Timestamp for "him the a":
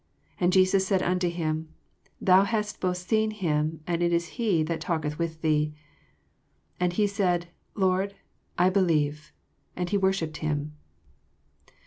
1.29-2.45